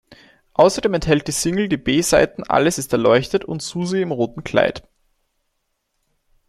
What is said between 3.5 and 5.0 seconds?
"Susi im roten Kleid".